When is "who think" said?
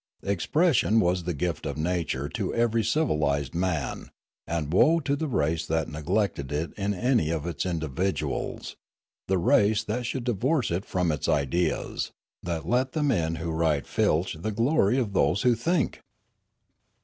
15.43-16.01